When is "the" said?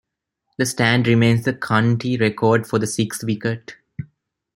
0.57-0.65, 1.45-1.53, 2.79-2.87